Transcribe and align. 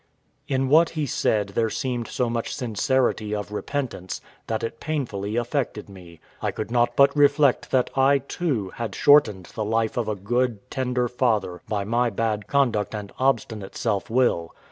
In 0.47 0.67
what 0.67 0.89
he 0.97 1.05
said 1.05 1.49
there 1.49 1.69
seemed 1.69 2.07
so 2.07 2.27
much 2.27 2.55
sincerity 2.55 3.35
of 3.35 3.51
repentance, 3.51 4.19
that 4.47 4.63
it 4.63 4.79
painfully 4.79 5.35
affected 5.35 5.89
me. 5.89 6.19
I 6.41 6.49
could 6.49 6.71
not 6.71 6.95
but 6.95 7.15
reflect 7.15 7.69
that 7.69 7.91
I, 7.95 8.17
too, 8.17 8.71
had 8.77 8.95
shortened 8.95 9.49
the 9.53 9.63
life 9.63 9.97
of 9.97 10.07
a 10.07 10.15
good, 10.15 10.67
tender 10.71 11.07
father 11.07 11.61
by 11.69 11.83
my 11.83 12.09
bad 12.09 12.47
conduct 12.47 12.95
and 12.95 13.11
obstinate 13.19 13.75
self 13.75 14.09
will. 14.09 14.55